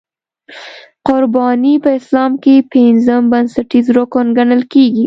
[1.07, 4.99] قرباني په اسلام کې پنځم بنسټیز رکن ګڼل کېږي.